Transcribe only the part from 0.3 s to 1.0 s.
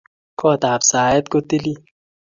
Kot ab